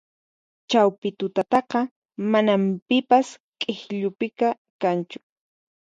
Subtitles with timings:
[0.69, 1.79] Chawpi tutataqa
[2.31, 3.27] manan pipas
[3.59, 4.47] k'ikllupiqa
[4.81, 5.17] kanchu